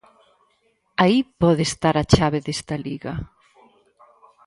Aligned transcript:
Aí 1.03 1.19
pode 1.41 1.63
estar 1.69 1.95
a 1.97 2.07
chave 2.13 2.39
desta 2.45 2.75
Liga. 2.85 3.13